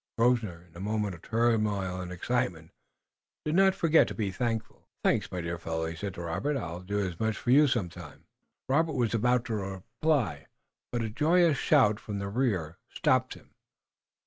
[0.17, 2.71] Grosvenor, in the moment of turmoil and excitement,
[3.45, 4.87] did not forget to be grateful.
[5.03, 6.57] "Thanks, my dear fellow," he said to Robert.
[6.57, 8.25] "I'll do as much for you some time."
[8.67, 10.47] Robert was about to reply,
[10.91, 13.51] but a joyous shout from the rear stopped him.